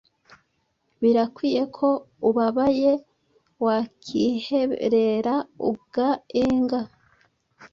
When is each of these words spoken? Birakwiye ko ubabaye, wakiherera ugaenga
Birakwiye 1.01 1.63
ko 1.77 1.89
ubabaye, 2.29 2.91
wakiherera 3.65 5.35
ugaenga 5.71 6.79